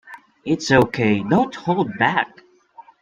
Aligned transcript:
It's 0.43 0.71
ok, 0.71 1.21
don't 1.29 1.53
hold 1.53 1.95
back!. 1.99 2.41